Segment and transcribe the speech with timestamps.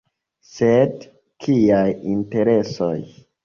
[0.53, 0.95] Sed
[1.47, 1.85] kiaj
[2.17, 2.95] interesoj?